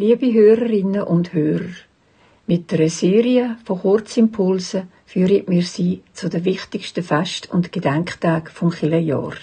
Liebe 0.00 0.32
Hörerinnen 0.32 1.02
und 1.02 1.32
Hörer, 1.32 1.74
mit 2.46 2.72
einer 2.72 2.88
Serie 2.88 3.56
von 3.64 3.80
Kurzimpulsen 3.80 4.86
führen 5.04 5.42
wir 5.48 5.64
Sie 5.64 6.04
zu 6.12 6.28
den 6.28 6.44
wichtigsten 6.44 7.02
Fest- 7.02 7.50
und 7.50 7.72
Gedenktagen 7.72 8.46
vom 8.46 8.70
Kirchenjahr. 8.70 9.34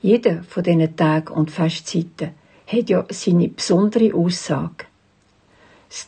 Jeder 0.00 0.44
von 0.44 0.62
diesen 0.62 0.94
Tagen 0.94 1.34
und 1.34 1.50
Festzeiten 1.50 2.30
hat 2.68 2.88
ja 2.88 3.04
seine 3.10 3.48
besondere 3.48 4.14
Aussage. 4.14 4.86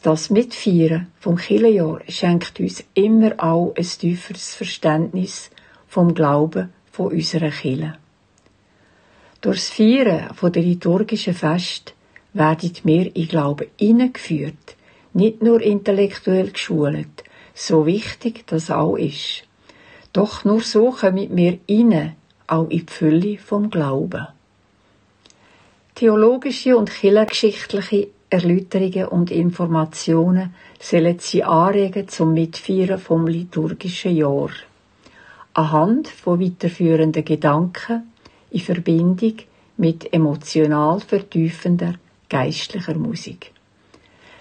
Das 0.04 0.30
Mitfeiern 0.30 1.08
vom 1.18 1.34
Kirchenjahr 1.34 2.02
schenkt 2.06 2.61
uns 2.61 2.84
immer 2.95 3.32
auch 3.38 3.74
ein 3.77 3.82
tieferes 3.82 4.54
Verständnis 4.54 5.50
vom 5.88 6.14
Glauben 6.14 6.72
von 6.93 7.11
unserer 7.11 7.50
Kirche. 7.50 7.98
Durchs 9.40 9.70
Feiern 9.70 10.30
der 10.40 10.62
liturgischen 10.62 11.34
Fest 11.34 11.96
werden 12.37 12.73
wir 12.84 13.16
in 13.16 13.29
Glauben 13.29 13.68
hineingeführt, 13.79 14.76
nicht 15.14 15.43
nur 15.43 15.61
intellektuell 15.63 16.50
geschult, 16.50 17.25
so 17.54 17.86
wichtig 17.86 18.46
das 18.46 18.71
auch 18.71 18.96
ist. 18.96 19.45
Doch 20.12 20.45
nur 20.45 20.61
so 20.61 20.90
kommen 20.90 21.36
wir 21.36 21.59
rein, 21.68 22.17
auch 22.46 22.68
in 22.68 22.86
die 22.86 22.93
Fülle 22.93 23.39
vom 23.39 23.71
Glauben. 23.71 24.26
Theologische 25.95 26.76
und 26.76 26.90
kirchengeschichtliche 26.90 28.09
Erläuterungen 28.29 29.07
und 29.07 29.31
Informationen 29.31 30.54
sollen 30.79 31.18
sie 31.18 31.43
anregen 31.43 32.09
zum 32.09 32.34
Mitfeiern 32.34 32.98
vom 32.98 33.27
liturgischen 33.27 34.14
Jahr. 34.14 34.50
Anhand 35.55 36.09
von 36.09 36.41
weiterführenden 36.41 37.25
Gedanken 37.25 38.12
in 38.50 38.61
Verbindung 38.61 39.37
mit 39.78 40.12
emotional 40.12 41.00
vertiefender 41.00 41.95
geistlicher 42.28 42.94
Musik. 42.94 43.53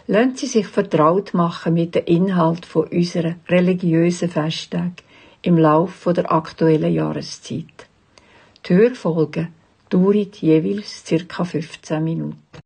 Lassen 0.08 0.36
Sie 0.36 0.48
sich 0.48 0.68
vertraut 0.68 1.34
machen 1.34 1.74
mit 1.74 1.96
dem 1.96 2.06
Inhalt 2.06 2.66
von 2.66 2.88
unserer 2.88 3.36
religiösen 3.50 4.30
Festtag 4.30 5.04
im 5.42 5.58
Lauf 5.58 6.08
der 6.16 6.32
aktuellen 6.32 6.94
Jahreszeit. 6.94 7.88
Die 8.68 8.74
Hörfolgen 8.74 9.54
dauern 9.90 10.28
jeweils 10.40 11.04
ca. 11.28 11.44
15 11.44 12.04
Minuten. 12.04 12.65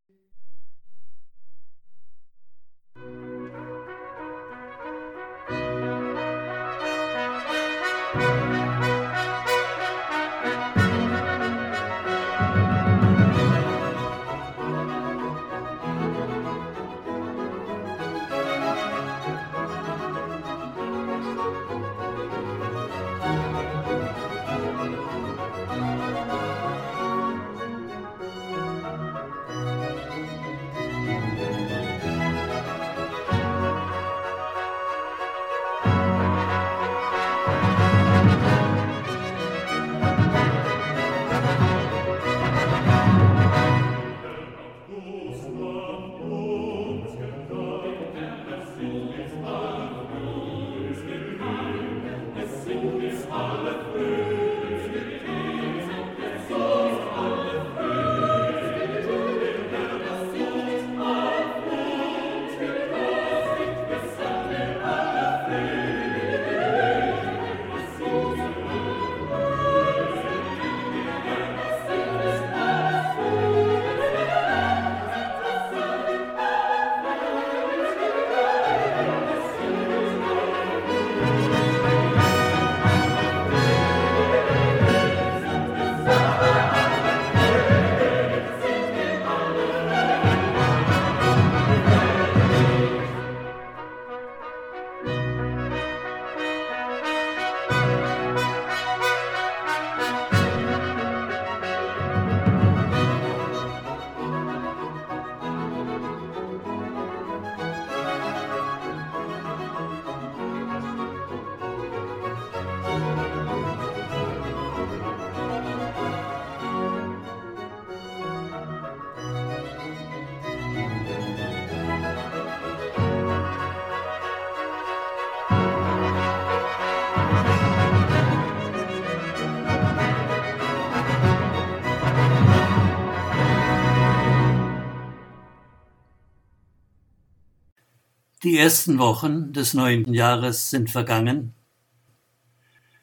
Die 138.50 138.58
ersten 138.58 138.98
Wochen 138.98 139.54
des 139.54 139.76
neuen 139.76 140.12
Jahres 140.12 140.72
sind 140.72 140.90
vergangen. 140.90 141.54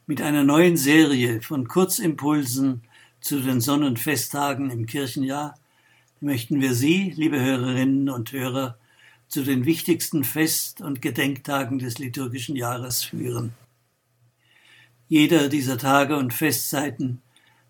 Mit 0.04 0.20
einer 0.20 0.42
neuen 0.42 0.76
Serie 0.76 1.40
von 1.40 1.68
Kurzimpulsen 1.68 2.82
zu 3.20 3.38
den 3.38 3.60
Sonnenfesttagen 3.60 4.72
im 4.72 4.86
Kirchenjahr 4.86 5.54
möchten 6.20 6.60
wir 6.60 6.74
Sie, 6.74 7.12
liebe 7.14 7.40
Hörerinnen 7.40 8.10
und 8.10 8.32
Hörer, 8.32 8.76
zu 9.28 9.44
den 9.44 9.66
wichtigsten 9.66 10.24
Fest- 10.24 10.80
und 10.80 11.00
Gedenktagen 11.00 11.78
des 11.78 12.00
liturgischen 12.00 12.56
Jahres 12.56 13.04
führen. 13.04 13.52
Jeder 15.06 15.48
dieser 15.48 15.78
Tage 15.78 16.16
und 16.16 16.34
Festzeiten 16.34 17.22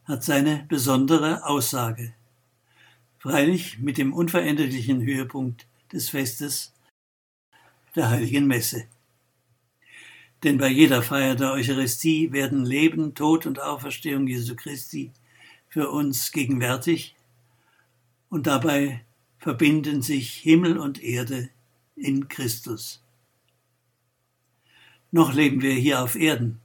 hat 0.07 0.25
seine 0.25 0.65
besondere 0.67 1.45
Aussage. 1.45 2.15
Freilich 3.19 3.81
mit 3.81 3.99
dem 3.99 4.15
unveränderlichen 4.15 5.03
Höhepunkt 5.03 5.67
des 5.93 6.09
Festes 6.09 6.73
der 7.97 8.11
heiligen 8.11 8.47
Messe. 8.47 8.87
Denn 10.43 10.59
bei 10.59 10.69
jeder 10.69 11.03
Feier 11.03 11.35
der 11.35 11.53
Eucharistie 11.53 12.31
werden 12.31 12.65
Leben, 12.65 13.15
Tod 13.15 13.47
und 13.47 13.61
Auferstehung 13.61 14.29
Jesu 14.29 14.55
Christi 14.55 15.11
für 15.69 15.91
uns 15.91 16.31
gegenwärtig 16.31 17.17
und 18.29 18.47
dabei 18.47 19.05
verbinden 19.39 20.03
sich 20.03 20.35
Himmel 20.35 20.79
und 20.79 21.03
Erde 21.03 21.49
in 21.97 22.29
Christus. 22.29 23.03
Noch 25.11 25.33
leben 25.33 25.63
wir 25.63 25.75
hier 25.75 26.03
auf 26.03 26.17
Erden, 26.17 26.61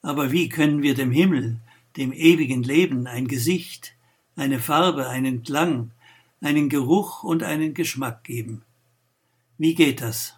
aber 0.00 0.32
wie 0.32 0.48
können 0.48 0.82
wir 0.82 0.94
dem 0.94 1.10
Himmel, 1.10 1.60
dem 1.96 2.12
ewigen 2.12 2.62
Leben, 2.62 3.06
ein 3.06 3.28
Gesicht, 3.28 3.94
eine 4.36 4.58
Farbe, 4.58 5.08
einen 5.08 5.42
Klang, 5.42 5.90
einen 6.40 6.68
Geruch 6.68 7.22
und 7.22 7.42
einen 7.42 7.74
Geschmack 7.74 8.24
geben? 8.24 8.62
Wie 9.58 9.74
geht 9.74 10.00
das? 10.00 10.34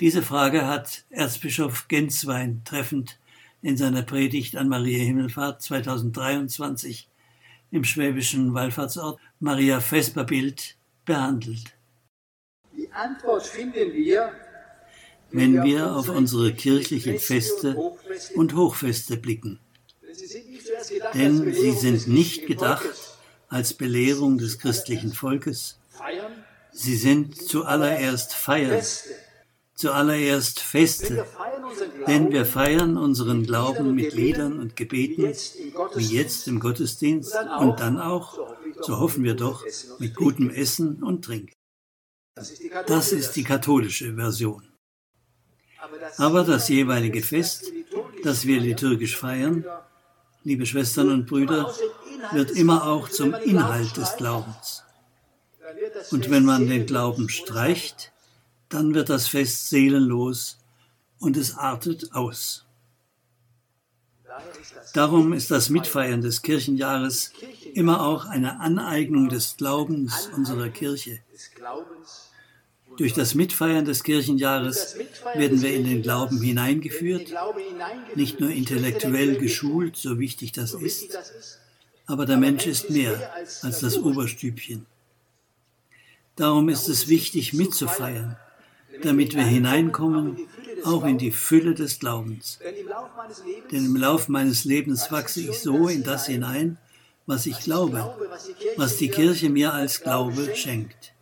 Diese 0.00 0.22
Frage 0.22 0.66
hat 0.66 1.04
Erzbischof 1.08 1.88
Genswein 1.88 2.60
treffend 2.66 3.18
in 3.62 3.78
seiner 3.78 4.02
Predigt 4.02 4.54
an 4.56 4.68
Maria 4.68 5.02
Himmelfahrt 5.02 5.62
2023 5.62 7.08
im 7.70 7.82
schwäbischen 7.82 8.52
Wallfahrtsort 8.52 9.18
Maria 9.40 9.80
Vesperbild 9.80 10.76
behandelt. 11.06 11.74
Die 12.76 12.92
Antwort 12.92 13.46
finden 13.46 13.94
wir, 13.94 14.32
wenn 15.30 15.64
wir 15.64 15.96
auf 15.96 16.10
unsere 16.10 16.52
kirchlichen 16.52 17.18
Feste 17.18 17.74
und 18.34 18.54
Hochfeste 18.54 19.16
blicken. 19.16 19.60
Denn 21.14 21.54
sie 21.54 21.72
sind 21.72 22.06
nicht 22.06 22.46
gedacht 22.46 22.86
als 23.48 23.72
Belehrung 23.72 24.36
des 24.36 24.58
christlichen 24.58 25.14
Volkes. 25.14 25.78
Sie 26.72 26.96
sind 26.96 27.34
zuallererst 27.36 28.34
Feiern, 28.34 28.82
zuallererst 29.76 30.60
Feste, 30.60 31.26
denn 32.06 32.32
wir 32.32 32.46
feiern 32.46 32.96
unseren 32.96 33.44
Glauben 33.44 33.94
mit 33.94 34.14
Liedern 34.14 34.58
und 34.58 34.74
Gebeten, 34.74 35.34
wie 35.94 36.06
jetzt 36.06 36.48
im 36.48 36.60
Gottesdienst 36.60 37.36
und 37.60 37.78
dann 37.80 38.00
auch, 38.00 38.38
so 38.80 38.98
hoffen 38.98 39.22
wir 39.22 39.34
doch, 39.34 39.64
mit 39.98 40.16
gutem 40.16 40.50
Essen 40.50 41.02
und 41.02 41.24
Trinken. 41.24 41.52
Das 42.86 43.12
ist 43.12 43.36
die 43.36 43.44
katholische 43.44 44.14
Version. 44.14 44.68
Aber 46.16 46.44
das 46.44 46.68
jeweilige 46.68 47.22
Fest, 47.22 47.72
das 48.22 48.46
wir 48.46 48.60
liturgisch 48.60 49.16
feiern, 49.16 49.64
liebe 50.42 50.66
Schwestern 50.66 51.10
und 51.10 51.26
Brüder, 51.26 51.74
wird 52.32 52.50
immer 52.50 52.86
auch 52.86 53.08
zum 53.08 53.34
Inhalt 53.34 53.96
des 53.96 54.16
Glaubens. 54.16 54.82
Und 56.10 56.30
wenn 56.30 56.44
man 56.44 56.66
den 56.68 56.86
Glauben 56.86 57.28
streicht, 57.28 58.12
dann 58.68 58.94
wird 58.94 59.08
das 59.08 59.28
Fest 59.28 59.68
seelenlos 59.68 60.58
und 61.18 61.36
es 61.36 61.56
artet 61.56 62.12
aus. 62.12 62.64
Darum 64.92 65.32
ist 65.32 65.50
das 65.50 65.68
Mitfeiern 65.68 66.20
des 66.20 66.42
Kirchenjahres 66.42 67.32
immer 67.74 68.06
auch 68.06 68.26
eine 68.26 68.60
Aneignung 68.60 69.28
des 69.28 69.56
Glaubens 69.56 70.30
unserer 70.34 70.68
Kirche. 70.68 71.20
Durch 72.96 73.12
das 73.12 73.34
Mitfeiern 73.34 73.84
des 73.84 74.02
Kirchenjahres 74.04 74.96
werden 75.34 75.60
wir 75.60 75.74
in 75.74 75.84
den 75.84 76.02
Glauben 76.02 76.40
hineingeführt, 76.40 77.34
nicht 78.14 78.40
nur 78.40 78.50
intellektuell 78.50 79.36
geschult, 79.36 79.96
so 79.96 80.18
wichtig 80.18 80.52
das 80.52 80.72
ist, 80.72 81.18
aber 82.06 82.24
der 82.24 82.38
Mensch 82.38 82.66
ist 82.66 82.88
mehr 82.88 83.32
als 83.62 83.80
das 83.80 83.98
Oberstübchen. 83.98 84.86
Darum 86.36 86.68
ist 86.68 86.88
es 86.88 87.08
wichtig 87.08 87.52
mitzufeiern, 87.52 88.36
damit 89.02 89.34
wir 89.34 89.44
hineinkommen, 89.44 90.38
auch 90.84 91.04
in 91.04 91.18
die 91.18 91.30
Fülle 91.30 91.74
des 91.74 91.98
Glaubens. 91.98 92.58
Denn 93.70 93.86
im 93.86 93.96
Lauf 93.96 94.28
meines 94.28 94.64
Lebens 94.64 95.10
wachse 95.10 95.40
ich 95.40 95.58
so 95.58 95.88
in 95.88 96.02
das 96.02 96.26
hinein, 96.26 96.78
was 97.26 97.46
ich 97.46 97.58
glaube, 97.60 98.16
was 98.76 98.96
die 98.96 99.08
Kirche 99.08 99.50
mir 99.50 99.72
als 99.72 100.00
Glaube 100.00 100.54
schenkt. 100.54 101.12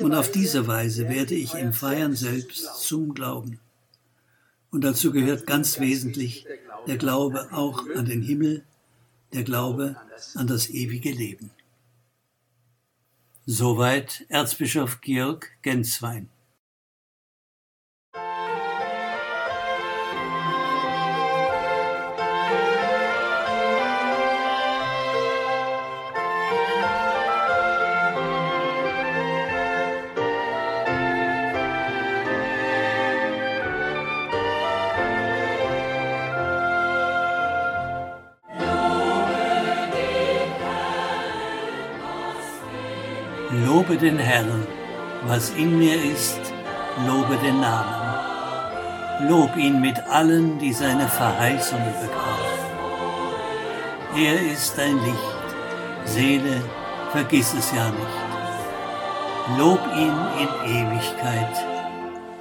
Und 0.00 0.14
auf 0.14 0.30
diese 0.30 0.66
Weise 0.66 1.08
werde 1.08 1.34
ich 1.34 1.54
im 1.54 1.72
Feiern 1.72 2.14
selbst 2.14 2.82
zum 2.82 3.14
Glauben. 3.14 3.58
Und 4.70 4.82
dazu 4.84 5.12
gehört 5.12 5.46
ganz 5.46 5.80
wesentlich 5.80 6.46
der 6.86 6.96
Glaube 6.96 7.48
auch 7.52 7.84
an 7.94 8.06
den 8.06 8.22
Himmel, 8.22 8.64
der 9.32 9.42
Glaube 9.42 9.96
an 10.34 10.46
das 10.46 10.70
ewige 10.70 11.10
Leben. 11.10 11.50
Soweit 13.44 14.24
Erzbischof 14.28 15.00
Georg 15.00 15.50
Genswein. 15.62 16.28
Lobe 43.82 43.96
den 43.96 44.18
Herrn, 44.18 44.64
was 45.26 45.50
in 45.56 45.76
mir 45.76 45.96
ist, 46.04 46.38
lobe 47.04 47.36
den 47.38 47.60
Namen. 47.60 49.28
Lob 49.28 49.56
ihn 49.56 49.80
mit 49.80 49.98
allen, 50.08 50.56
die 50.60 50.72
seine 50.72 51.08
Verheißung 51.08 51.80
begraben. 52.00 52.60
Er 54.16 54.40
ist 54.52 54.78
dein 54.78 55.02
Licht, 55.04 55.48
Seele, 56.04 56.62
vergiss 57.10 57.54
es 57.54 57.72
ja 57.72 57.90
nicht. 57.90 59.58
Lob 59.58 59.80
ihn 59.96 60.14
in 60.38 60.48
Ewigkeit. 60.76 61.56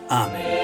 Amen. 0.09 0.60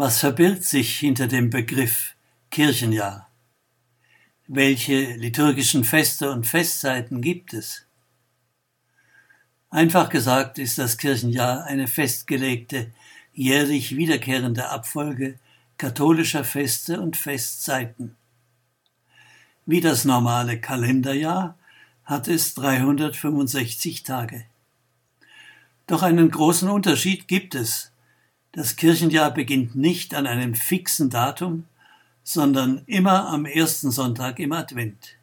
Was 0.00 0.20
verbirgt 0.20 0.62
sich 0.62 0.96
hinter 0.96 1.26
dem 1.26 1.50
Begriff 1.50 2.14
Kirchenjahr? 2.52 3.28
Welche 4.46 5.16
liturgischen 5.16 5.82
Feste 5.82 6.30
und 6.30 6.46
Festzeiten 6.46 7.20
gibt 7.20 7.52
es? 7.52 7.84
Einfach 9.70 10.08
gesagt 10.08 10.60
ist 10.60 10.78
das 10.78 10.98
Kirchenjahr 10.98 11.64
eine 11.64 11.88
festgelegte, 11.88 12.92
jährlich 13.32 13.96
wiederkehrende 13.96 14.68
Abfolge 14.68 15.40
katholischer 15.78 16.44
Feste 16.44 17.00
und 17.00 17.16
Festzeiten. 17.16 18.14
Wie 19.66 19.80
das 19.80 20.04
normale 20.04 20.60
Kalenderjahr 20.60 21.58
hat 22.04 22.28
es 22.28 22.54
365 22.54 24.04
Tage. 24.04 24.44
Doch 25.88 26.04
einen 26.04 26.30
großen 26.30 26.70
Unterschied 26.70 27.26
gibt 27.26 27.56
es 27.56 27.90
das 28.52 28.76
Kirchenjahr 28.76 29.32
beginnt 29.32 29.74
nicht 29.74 30.14
an 30.14 30.26
einem 30.26 30.54
fixen 30.54 31.10
Datum, 31.10 31.64
sondern 32.24 32.82
immer 32.86 33.28
am 33.28 33.46
ersten 33.46 33.90
Sonntag 33.90 34.38
im 34.38 34.52
Advent. 34.52 35.16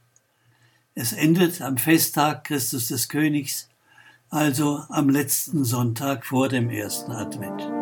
Es 0.96 1.12
endet 1.12 1.62
am 1.62 1.78
Festtag 1.78 2.46
Christus 2.46 2.88
des 2.88 3.10
Königs, 3.10 3.70
also 4.30 4.84
am 4.90 5.10
letzten 5.10 5.66
Sonntag 5.66 6.26
vor 6.26 6.50
dem 6.50 6.70
ersten 6.70 7.12
Advent. 7.12 7.75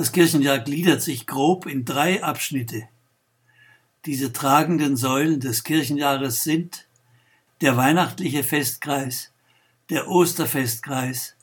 Das 0.00 0.12
Kirchenjahr 0.12 0.60
gliedert 0.60 1.02
sich 1.02 1.26
grob 1.26 1.66
in 1.66 1.84
drei 1.84 2.24
Abschnitte. 2.24 2.84
Diese 4.06 4.32
tragenden 4.32 4.96
Säulen 4.96 5.40
des 5.40 5.62
Kirchenjahres 5.62 6.42
sind 6.42 6.88
der 7.60 7.76
weihnachtliche 7.76 8.42
Festkreis, 8.42 9.30
der 9.90 10.08
Osterfestkreis 10.08 11.36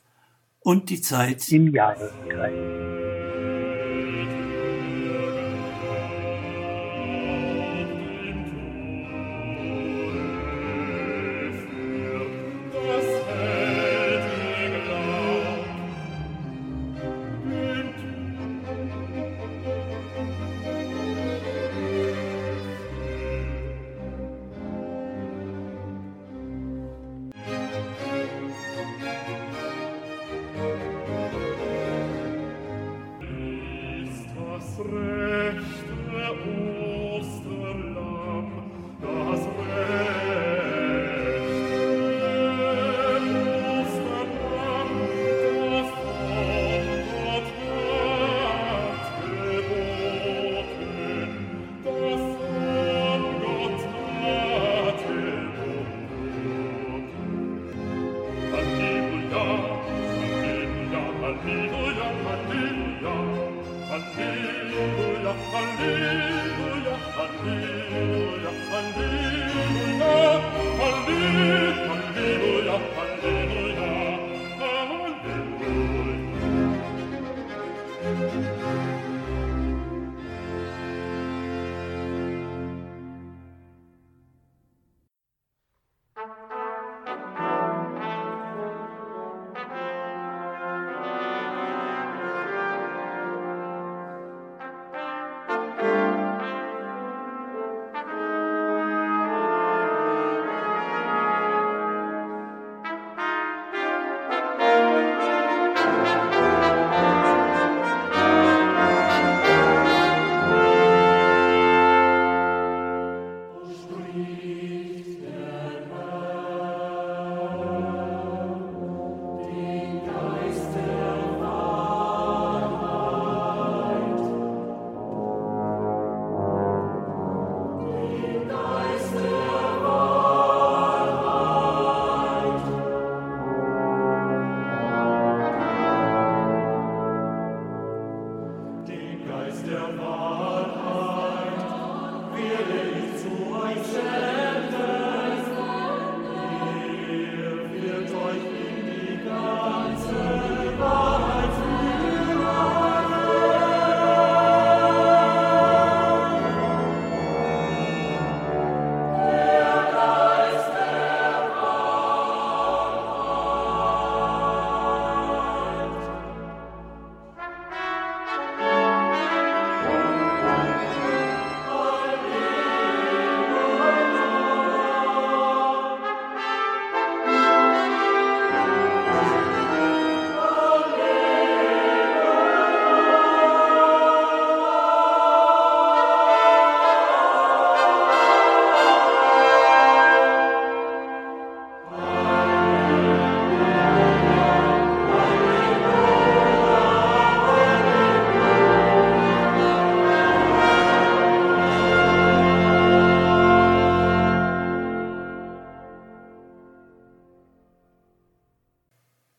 und 0.58 0.90
die 0.90 1.00
Zeit 1.00 1.48
im 1.52 1.72
Jahreskreis. 1.72 2.67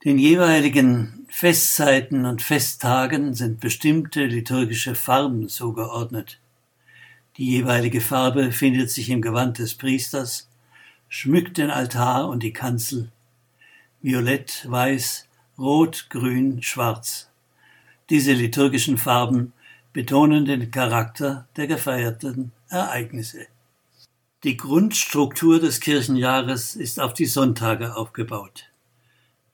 Den 0.05 0.17
jeweiligen 0.17 1.27
Festzeiten 1.27 2.25
und 2.25 2.41
Festtagen 2.41 3.33
sind 3.33 3.59
bestimmte 3.59 4.25
liturgische 4.25 4.95
Farben 4.95 5.49
zugeordnet. 5.49 6.39
Die 7.35 7.49
jeweilige 7.49 7.99
Farbe 7.99 8.53
findet 8.53 8.89
sich 8.91 9.09
im 9.09 9.21
Gewand 9.21 9.59
des 9.59 9.75
Priesters, 9.75 10.47
schmückt 11.09 11.57
den 11.57 11.69
Altar 11.69 12.29
und 12.29 12.43
die 12.43 12.53
Kanzel. 12.53 13.11
Violett, 14.01 14.65
Weiß, 14.69 15.27
Rot, 15.57 16.07
Grün, 16.09 16.63
Schwarz. 16.63 17.29
Diese 18.09 18.31
liturgischen 18.31 18.97
Farben 18.97 19.51
betonen 19.91 20.45
den 20.45 20.71
Charakter 20.71 21.49
der 21.57 21.67
gefeierten 21.67 22.53
Ereignisse. 22.69 23.47
Die 24.45 24.55
Grundstruktur 24.55 25.59
des 25.59 25.81
Kirchenjahres 25.81 26.77
ist 26.77 27.01
auf 27.01 27.13
die 27.13 27.25
Sonntage 27.25 27.97
aufgebaut 27.97 28.68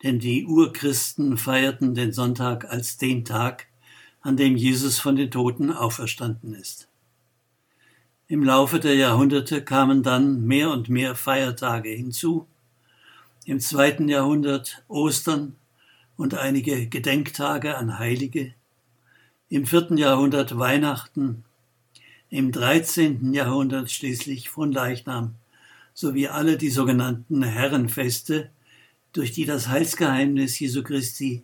denn 0.03 0.19
die 0.19 0.45
Urchristen 0.45 1.37
feierten 1.37 1.95
den 1.95 2.11
Sonntag 2.11 2.65
als 2.69 2.97
den 2.97 3.25
Tag, 3.25 3.67
an 4.21 4.37
dem 4.37 4.55
Jesus 4.55 4.99
von 4.99 5.15
den 5.15 5.31
Toten 5.31 5.71
auferstanden 5.71 6.53
ist. 6.53 6.87
Im 8.27 8.43
Laufe 8.43 8.79
der 8.79 8.95
Jahrhunderte 8.95 9.63
kamen 9.63 10.01
dann 10.01 10.41
mehr 10.41 10.71
und 10.71 10.89
mehr 10.89 11.15
Feiertage 11.15 11.89
hinzu, 11.89 12.47
im 13.45 13.59
zweiten 13.59 14.07
Jahrhundert 14.07 14.83
Ostern 14.87 15.55
und 16.17 16.33
einige 16.33 16.87
Gedenktage 16.87 17.77
an 17.77 17.99
Heilige, 17.99 18.53
im 19.49 19.67
vierten 19.67 19.97
Jahrhundert 19.97 20.57
Weihnachten, 20.57 21.43
im 22.29 22.51
dreizehnten 22.51 23.33
Jahrhundert 23.33 23.91
schließlich 23.91 24.49
von 24.49 24.71
Leichnam 24.71 25.35
sowie 25.93 26.27
alle 26.27 26.57
die 26.57 26.71
sogenannten 26.71 27.43
Herrenfeste, 27.43 28.49
durch 29.15 29.31
die 29.31 29.45
das 29.45 29.69
Heilsgeheimnis 29.69 30.59
Jesu 30.59 30.83
Christi 30.83 31.43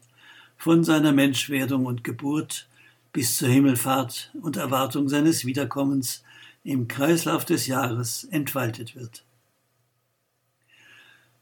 von 0.57 0.83
seiner 0.83 1.13
Menschwerdung 1.13 1.85
und 1.85 2.03
Geburt 2.03 2.67
bis 3.13 3.37
zur 3.37 3.47
Himmelfahrt 3.47 4.31
und 4.41 4.57
Erwartung 4.57 5.07
seines 5.07 5.45
Wiederkommens 5.45 6.23
im 6.63 6.89
Kreislauf 6.89 7.45
des 7.45 7.67
Jahres 7.67 8.25
entfaltet 8.25 8.95
wird. 8.95 9.23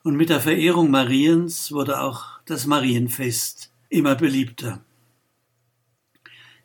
Und 0.04 0.16
mit 0.16 0.30
der 0.30 0.40
Verehrung 0.40 0.92
Mariens 0.92 1.72
wurde 1.72 2.00
auch 2.00 2.40
das 2.46 2.66
Marienfest 2.68 3.72
immer 3.90 4.16
beliebter. 4.16 4.82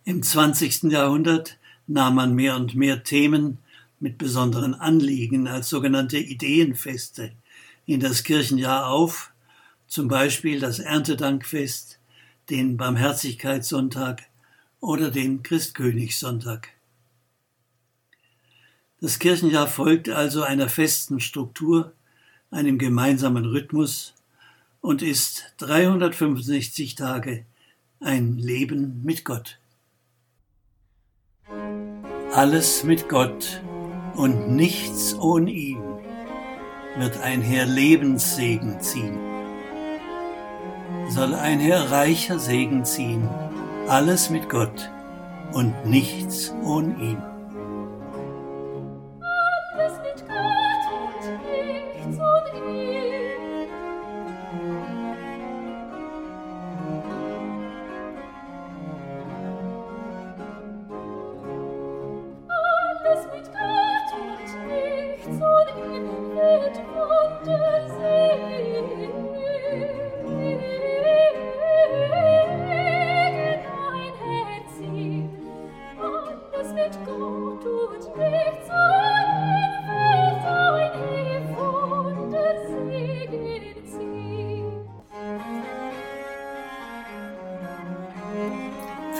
Im 0.04 0.22
20. 0.22 0.84
Jahrhundert 0.84 1.58
nahm 1.86 2.16
man 2.16 2.34
mehr 2.34 2.56
und 2.56 2.74
mehr 2.74 3.02
Themen 3.02 3.58
mit 3.98 4.18
besonderen 4.18 4.74
Anliegen 4.74 5.48
als 5.48 5.70
sogenannte 5.70 6.18
Ideenfeste 6.18 7.32
in 7.86 8.00
das 8.00 8.24
Kirchenjahr 8.24 8.88
auf, 8.88 9.33
zum 9.94 10.08
Beispiel 10.08 10.58
das 10.58 10.80
Erntedankfest, 10.80 12.00
den 12.50 12.76
Barmherzigkeitssonntag 12.76 14.24
oder 14.80 15.12
den 15.12 15.44
Christkönigssonntag. 15.44 16.70
Das 19.00 19.20
Kirchenjahr 19.20 19.68
folgt 19.68 20.08
also 20.08 20.42
einer 20.42 20.68
festen 20.68 21.20
Struktur, 21.20 21.92
einem 22.50 22.78
gemeinsamen 22.78 23.44
Rhythmus 23.44 24.14
und 24.80 25.00
ist 25.00 25.54
365 25.58 26.96
Tage 26.96 27.46
ein 28.00 28.36
Leben 28.36 29.00
mit 29.04 29.24
Gott. 29.24 29.60
Alles 32.32 32.82
mit 32.82 33.08
Gott 33.08 33.62
und 34.16 34.56
nichts 34.56 35.14
ohne 35.14 35.52
ihn 35.52 35.84
wird 36.96 37.16
einher 37.18 37.66
Lebenssegen 37.66 38.80
ziehen 38.80 39.33
soll 41.08 41.34
einher 41.34 41.90
reicher 41.90 42.38
Segen 42.38 42.84
ziehen, 42.84 43.28
alles 43.88 44.30
mit 44.30 44.48
Gott 44.48 44.90
und 45.52 45.86
nichts 45.86 46.52
ohne 46.64 46.94
ihn. 46.96 47.33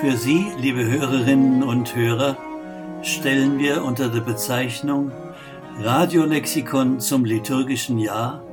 Für 0.05 0.19
Sie, 0.19 0.53
liebe 0.59 0.85
Hörerinnen 0.85 1.63
und 1.63 1.97
Hörer, 1.97 2.37
stellen 3.01 3.59
wir 3.59 3.83
unter 3.83 4.11
der 4.11 4.21
Bezeichnung 4.21 5.11
Radiolexikon 5.81 7.01
zum 7.01 7.25
liturgischen 7.25 7.99
Jahr 7.99 8.45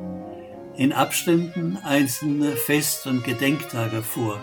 in 0.78 0.94
Abständen 0.94 1.78
einzelne 1.84 2.54
Fest- 2.54 3.06
und 3.06 3.26
Gedenktage 3.26 4.02
vor, 4.02 4.40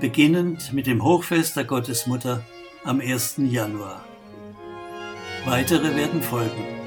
beginnend 0.00 0.72
mit 0.72 0.86
dem 0.86 1.04
Hochfest 1.04 1.54
der 1.54 1.64
Gottesmutter 1.64 2.40
am 2.82 3.00
1. 3.00 3.34
Januar. 3.50 4.02
Weitere 5.44 5.94
werden 5.96 6.22
folgen. 6.22 6.85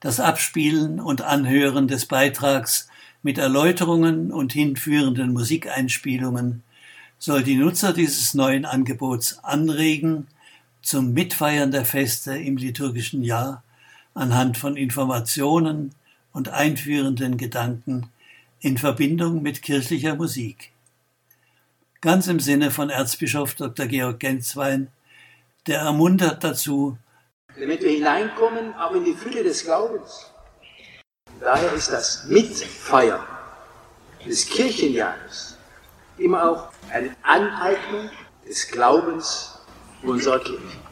Das 0.00 0.20
Abspielen 0.20 1.00
und 1.00 1.22
Anhören 1.22 1.88
des 1.88 2.06
Beitrags 2.06 2.88
mit 3.22 3.38
Erläuterungen 3.38 4.32
und 4.32 4.52
hinführenden 4.52 5.32
Musikeinspielungen 5.32 6.62
soll 7.18 7.42
die 7.42 7.56
Nutzer 7.56 7.92
dieses 7.92 8.32
neuen 8.34 8.64
Angebots 8.64 9.42
anregen, 9.42 10.28
zum 10.82 11.12
Mitfeiern 11.12 11.72
der 11.72 11.84
Feste 11.84 12.38
im 12.38 12.56
liturgischen 12.56 13.24
Jahr 13.24 13.64
anhand 14.14 14.56
von 14.56 14.76
Informationen 14.76 15.94
und 16.32 16.48
einführenden 16.48 17.36
Gedanken 17.36 18.08
in 18.60 18.78
Verbindung 18.78 19.42
mit 19.42 19.62
kirchlicher 19.62 20.14
Musik. 20.14 20.72
Ganz 22.00 22.28
im 22.28 22.38
Sinne 22.38 22.70
von 22.70 22.90
Erzbischof 22.90 23.54
Dr. 23.54 23.86
Georg 23.86 24.20
Genswein, 24.20 24.88
der 25.66 25.80
ermuntert 25.80 26.44
dazu, 26.44 26.96
damit 27.58 27.82
wir 27.82 27.90
hineinkommen, 27.90 28.74
auch 28.74 28.92
in 28.92 29.04
die 29.04 29.14
Fülle 29.14 29.42
des 29.42 29.64
Glaubens. 29.64 30.30
Daher 31.40 31.72
ist 31.72 31.90
das 31.90 32.24
Mitfeiern 32.24 33.24
des 34.26 34.46
Kirchenjahres 34.46 35.56
immer 36.18 36.50
auch 36.50 36.68
eine 36.92 37.14
Aneignung 37.22 38.10
des 38.46 38.68
Glaubens 38.68 39.58
unserer 40.02 40.40
Kirche. 40.40 40.87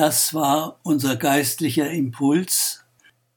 Das 0.00 0.32
war 0.32 0.80
unser 0.82 1.14
geistlicher 1.16 1.90
Impuls. 1.90 2.86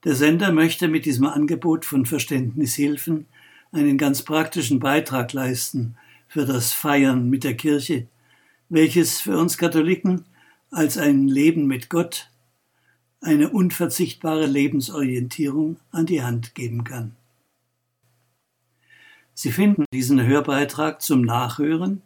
Der 0.06 0.16
Sender 0.16 0.54
möchte 0.54 0.88
mit 0.88 1.04
diesem 1.04 1.26
Angebot 1.26 1.84
von 1.84 2.06
Verständnishilfen 2.06 3.26
einen 3.74 3.98
ganz 3.98 4.22
praktischen 4.22 4.80
Beitrag 4.80 5.34
leisten 5.34 5.98
für 6.30 6.46
das 6.46 6.72
Feiern 6.72 7.30
mit 7.30 7.44
der 7.44 7.58
Kirche, 7.58 8.08
welches 8.70 9.20
für 9.20 9.38
uns 9.38 9.58
Katholiken 9.58 10.24
als 10.72 10.98
ein 10.98 11.28
Leben 11.28 11.68
mit 11.68 11.90
Gott 11.90 12.30
eine 13.20 13.50
unverzichtbare 13.50 14.46
Lebensorientierung 14.46 15.82
an 15.92 16.06
die 16.06 16.24
Hand 16.24 16.56
geben 16.56 16.86
kann. 16.86 17.14
Sie 19.34 19.52
finden 19.52 19.84
diesen 19.92 20.26
Hörbeitrag 20.26 21.02
zum 21.02 21.24
Nachhören 21.24 22.02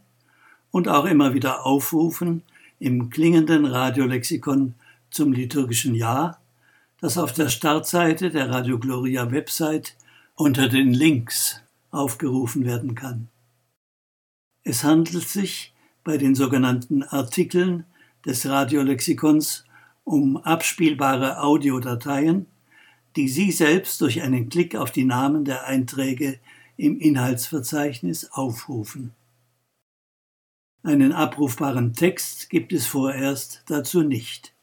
und 0.72 0.88
auch 0.88 1.06
immer 1.06 1.36
wieder 1.36 1.64
aufrufen 1.64 2.42
im 2.80 3.10
klingenden 3.10 3.66
Radiolexikon 3.66 4.76
zum 5.10 5.34
liturgischen 5.34 5.96
Jahr, 5.96 6.40
das 7.00 7.18
auf 7.18 7.34
der 7.34 7.50
Startseite 7.50 8.30
der 8.30 8.50
Radio 8.50 8.80
Gloria 8.80 9.32
Website 9.32 9.96
unter 10.36 10.68
den 10.68 10.94
Links 10.94 11.62
aufgerufen 11.92 12.66
werden 12.66 12.96
kann. 12.96 13.28
Es 14.64 14.84
handelt 14.84 15.28
sich 15.28 15.74
bei 16.04 16.18
den 16.18 16.36
sogenannten 16.36 17.04
Artikeln 17.04 17.86
des 18.26 18.46
Radiolexikons 18.48 19.66
um 20.04 20.38
abspielbare 20.38 21.42
Audiodateien, 21.42 22.46
die 23.16 23.28
Sie 23.28 23.52
selbst 23.52 24.00
durch 24.02 24.22
einen 24.22 24.50
Klick 24.50 24.76
auf 24.76 24.92
die 24.92 25.06
Namen 25.06 25.44
der 25.44 25.66
Einträge 25.66 26.40
im 26.78 27.00
Inhaltsverzeichnis 27.00 28.32
aufrufen. 28.32 29.14
Einen 30.84 31.12
abrufbaren 31.12 31.94
Text 31.94 32.50
gibt 32.50 32.72
es 32.72 32.86
vorerst 32.86 33.64
dazu 33.68 34.04
nicht. 34.04 34.54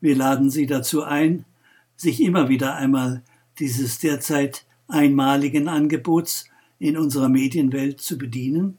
Wir 0.00 0.16
laden 0.16 0.50
Sie 0.50 0.66
dazu 0.66 1.02
ein, 1.02 1.44
sich 1.96 2.20
immer 2.20 2.48
wieder 2.48 2.76
einmal 2.76 3.22
dieses 3.58 3.98
derzeit 3.98 4.64
einmaligen 4.88 5.68
Angebots 5.68 6.48
in 6.78 6.96
unserer 6.96 7.28
Medienwelt 7.28 8.00
zu 8.00 8.18
bedienen, 8.18 8.78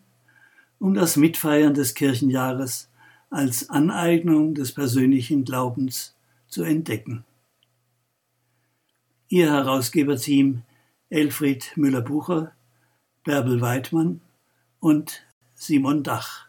um 0.79 0.93
das 0.93 1.17
Mitfeiern 1.17 1.73
des 1.73 1.95
Kirchenjahres 1.95 2.89
als 3.29 3.69
Aneignung 3.69 4.53
des 4.55 4.71
persönlichen 4.71 5.43
Glaubens 5.43 6.15
zu 6.47 6.63
entdecken. 6.63 7.25
Ihr 9.27 9.51
Herausgeberteam 9.51 10.61
Elfried 11.09 11.73
Müller-Bucher, 11.75 12.53
Bärbel 13.23 13.59
Weidmann 13.59 14.21
und 14.87 15.25
Simon 15.53 16.01
Dach. 16.01 16.46